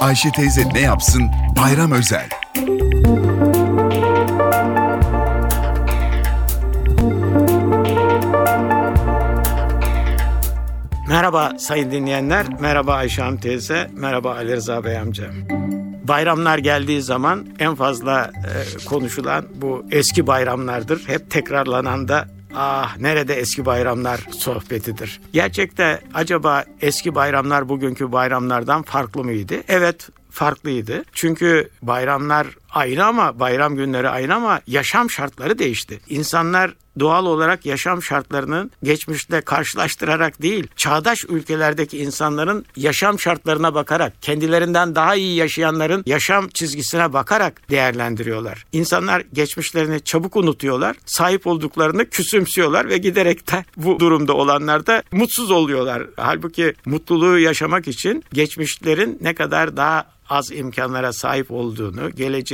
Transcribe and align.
Ayşe 0.00 0.32
teyze 0.32 0.68
ne 0.74 0.80
yapsın? 0.80 1.30
Bayram 1.56 1.92
özel. 1.92 2.28
Merhaba 11.08 11.52
sayın 11.58 11.90
dinleyenler, 11.90 12.46
merhaba 12.60 12.94
Ayşe 12.94 13.22
Hanım 13.22 13.36
teyze, 13.36 13.90
merhaba 13.94 14.34
Ali 14.34 14.56
Rıza 14.56 14.84
Bey 14.84 14.98
amca. 14.98 15.24
Bayramlar 16.08 16.58
geldiği 16.58 17.02
zaman 17.02 17.46
en 17.58 17.74
fazla 17.74 18.30
e, 18.34 18.84
konuşulan 18.84 19.44
bu 19.54 19.86
eski 19.90 20.26
bayramlardır. 20.26 21.08
Hep 21.08 21.30
tekrarlanan 21.30 22.08
da 22.08 22.28
ah 22.54 22.96
nerede 22.96 23.34
eski 23.34 23.66
bayramlar 23.66 24.20
sohbetidir. 24.30 25.20
Gerçekte 25.32 26.00
acaba 26.14 26.64
eski 26.80 27.14
bayramlar 27.14 27.68
bugünkü 27.68 28.12
bayramlardan 28.12 28.82
farklı 28.82 29.24
mıydı? 29.24 29.54
Evet 29.68 30.08
farklıydı. 30.30 31.04
Çünkü 31.12 31.68
bayramlar 31.82 32.46
aynı 32.72 33.04
ama 33.04 33.40
bayram 33.40 33.76
günleri 33.76 34.08
aynı 34.08 34.34
ama 34.34 34.60
yaşam 34.66 35.10
şartları 35.10 35.58
değişti. 35.58 36.00
İnsanlar 36.08 36.74
doğal 37.00 37.26
olarak 37.26 37.66
yaşam 37.66 38.02
şartlarının 38.02 38.70
geçmişte 38.82 39.40
karşılaştırarak 39.40 40.42
değil, 40.42 40.66
çağdaş 40.76 41.24
ülkelerdeki 41.24 41.98
insanların 41.98 42.66
yaşam 42.76 43.18
şartlarına 43.18 43.74
bakarak, 43.74 44.12
kendilerinden 44.22 44.94
daha 44.94 45.14
iyi 45.14 45.36
yaşayanların 45.36 46.02
yaşam 46.06 46.48
çizgisine 46.48 47.12
bakarak 47.12 47.70
değerlendiriyorlar. 47.70 48.66
İnsanlar 48.72 49.22
geçmişlerini 49.32 50.00
çabuk 50.00 50.36
unutuyorlar, 50.36 50.96
sahip 51.06 51.46
olduklarını 51.46 52.10
küsümsüyorlar 52.10 52.88
ve 52.88 52.98
giderek 52.98 53.52
de 53.52 53.64
bu 53.76 54.00
durumda 54.00 54.34
olanlar 54.34 54.86
da 54.86 55.02
mutsuz 55.12 55.50
oluyorlar. 55.50 56.02
Halbuki 56.16 56.74
mutluluğu 56.84 57.38
yaşamak 57.38 57.88
için 57.88 58.24
geçmişlerin 58.32 59.18
ne 59.20 59.34
kadar 59.34 59.76
daha 59.76 60.06
az 60.30 60.50
imkanlara 60.50 61.12
sahip 61.12 61.50
olduğunu, 61.50 62.10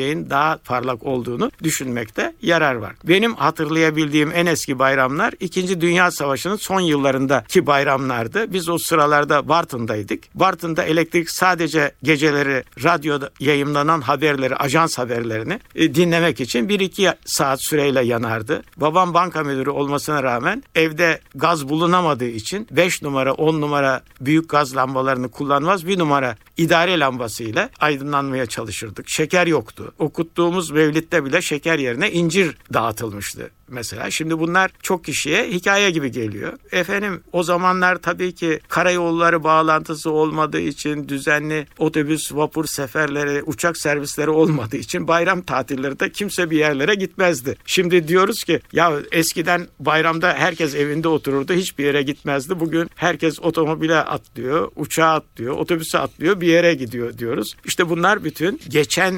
geleceğin 0.06 0.30
daha 0.30 0.58
parlak 0.64 1.02
olduğunu 1.02 1.50
düşünmekte 1.62 2.34
yarar 2.42 2.74
var. 2.74 2.94
Benim 3.04 3.34
hatırlayabildiğim 3.34 4.32
en 4.34 4.46
eski 4.46 4.78
bayramlar 4.78 5.34
2. 5.40 5.80
Dünya 5.80 6.10
Savaşı'nın 6.10 6.56
son 6.56 6.80
yıllarındaki 6.80 7.66
bayramlardı. 7.66 8.52
Biz 8.52 8.68
o 8.68 8.78
sıralarda 8.78 9.48
Bartın'daydık. 9.48 10.24
Bartın'da 10.34 10.84
elektrik 10.84 11.30
sadece 11.30 11.92
geceleri 12.02 12.64
radyoda 12.84 13.30
yayınlanan 13.40 14.00
haberleri, 14.00 14.56
ajans 14.56 14.98
haberlerini 14.98 15.60
e, 15.74 15.94
dinlemek 15.94 16.40
için 16.40 16.68
1-2 16.68 17.14
saat 17.24 17.62
süreyle 17.62 18.04
yanardı. 18.04 18.62
Babam 18.76 19.14
banka 19.14 19.42
müdürü 19.42 19.70
olmasına 19.70 20.22
rağmen 20.22 20.62
evde 20.74 21.20
gaz 21.34 21.68
bulunamadığı 21.68 22.28
için 22.28 22.66
5 22.70 23.02
numara, 23.02 23.32
10 23.32 23.60
numara 23.60 24.02
büyük 24.20 24.48
gaz 24.48 24.76
lambalarını 24.76 25.28
kullanmaz. 25.28 25.86
Bir 25.86 25.98
numara 25.98 26.36
idare 26.56 26.98
lambasıyla 26.98 27.70
aydınlanmaya 27.80 28.46
çalışırdık. 28.46 29.08
Şeker 29.08 29.46
yoktu. 29.46 29.92
Okuttuğumuz 29.98 30.70
mevlitte 30.70 31.24
bile 31.24 31.42
şeker 31.42 31.78
yerine 31.78 32.12
incir 32.12 32.56
dağıtılmıştı 32.72 33.50
mesela. 33.68 34.10
Şimdi 34.10 34.38
bunlar 34.38 34.70
çok 34.82 35.04
kişiye 35.04 35.48
hikaye 35.48 35.90
gibi 35.90 36.10
geliyor. 36.10 36.52
Efendim 36.72 37.22
o 37.32 37.42
zamanlar 37.42 37.96
tabii 37.96 38.34
ki 38.34 38.60
karayolları 38.68 39.44
bağlantısı 39.44 40.10
olmadığı 40.10 40.60
için 40.60 41.08
düzenli 41.08 41.66
otobüs, 41.78 42.32
vapur 42.34 42.64
seferleri, 42.64 43.42
uçak 43.42 43.76
servisleri 43.76 44.30
olmadığı 44.30 44.76
için 44.76 45.08
bayram 45.08 45.42
tatilleri 45.42 46.00
de 46.00 46.12
kimse 46.12 46.50
bir 46.50 46.58
yerlere 46.58 46.94
gitmezdi. 46.94 47.56
Şimdi 47.66 48.08
diyoruz 48.08 48.44
ki 48.44 48.60
ya 48.72 48.92
eskiden 49.12 49.66
bayramda 49.80 50.34
herkes 50.34 50.74
evinde 50.74 51.08
otururdu, 51.08 51.52
hiçbir 51.52 51.84
yere 51.84 52.02
gitmezdi. 52.02 52.60
Bugün 52.60 52.90
herkes 52.94 53.40
otomobile 53.40 53.96
atlıyor, 53.96 54.70
uçağa 54.76 55.14
atlıyor, 55.14 55.56
otobüse 55.56 55.98
atlıyor, 55.98 56.40
bir 56.40 56.48
yere 56.48 56.74
gidiyor 56.74 57.18
diyoruz. 57.18 57.56
İşte 57.64 57.88
bunlar 57.88 58.24
bütün 58.24 58.60
geçen 58.68 59.14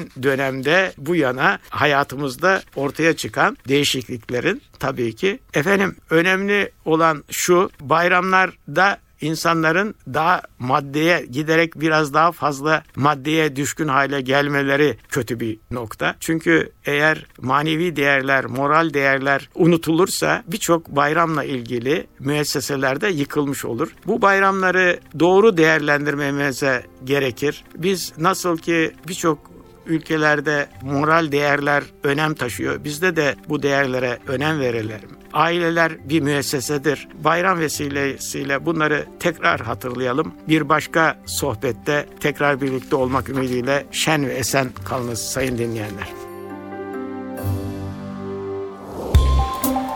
dönemde 0.69 0.93
bu 0.97 1.15
yana 1.15 1.59
hayatımızda 1.69 2.61
ortaya 2.75 3.15
çıkan 3.15 3.57
değişikliklerin 3.67 4.61
tabii 4.79 5.15
ki. 5.15 5.39
Efendim 5.53 5.95
önemli 6.09 6.71
olan 6.85 7.23
şu 7.31 7.69
bayramlarda 7.81 8.99
insanların 9.21 9.95
daha 10.13 10.41
maddeye 10.59 11.25
giderek 11.31 11.75
biraz 11.75 12.13
daha 12.13 12.31
fazla 12.31 12.83
maddeye 12.95 13.55
düşkün 13.55 13.87
hale 13.87 14.21
gelmeleri 14.21 14.97
kötü 15.09 15.39
bir 15.39 15.59
nokta. 15.71 16.15
Çünkü 16.19 16.71
eğer 16.85 17.25
manevi 17.41 17.95
değerler, 17.95 18.45
moral 18.45 18.93
değerler 18.93 19.49
unutulursa 19.55 20.43
birçok 20.47 20.87
bayramla 20.87 21.43
ilgili 21.43 22.07
müesseselerde 22.19 23.07
yıkılmış 23.07 23.65
olur. 23.65 23.89
Bu 24.07 24.21
bayramları 24.21 24.99
doğru 25.19 25.57
değerlendirmemize 25.57 26.85
gerekir. 27.03 27.63
Biz 27.75 28.13
nasıl 28.17 28.57
ki 28.57 28.91
birçok 29.07 29.58
ülkelerde 29.89 30.67
moral 30.81 31.31
değerler 31.31 31.83
önem 32.03 32.33
taşıyor. 32.33 32.83
Bizde 32.83 33.15
de 33.15 33.35
bu 33.49 33.63
değerlere 33.63 34.19
önem 34.27 34.59
verelim. 34.59 34.99
Aileler 35.33 36.09
bir 36.09 36.21
müessesedir. 36.21 37.07
Bayram 37.23 37.59
vesilesiyle 37.59 38.65
bunları 38.65 39.05
tekrar 39.19 39.61
hatırlayalım. 39.61 40.33
Bir 40.47 40.69
başka 40.69 41.19
sohbette 41.25 42.05
tekrar 42.19 42.61
birlikte 42.61 42.95
olmak 42.95 43.29
ümidiyle 43.29 43.85
şen 43.91 44.27
ve 44.27 44.33
esen 44.33 44.69
kalınız 44.85 45.19
sayın 45.19 45.57
dinleyenler. 45.57 46.07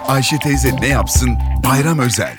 Ayşe 0.07 0.39
teyze 0.39 0.75
ne 0.81 0.87
yapsın? 0.87 1.29
Bayram 1.69 1.99
özel. 1.99 2.35